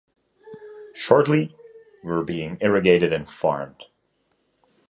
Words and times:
Shortly, 0.95 1.55
were 2.01 2.23
being 2.23 2.57
irrigated 2.59 3.13
and 3.13 3.29
farmed. 3.29 3.83